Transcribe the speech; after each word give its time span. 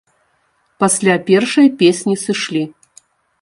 Пасля 0.83 1.17
першай 1.27 1.67
песні 1.83 2.15
сышлі. 2.25 2.63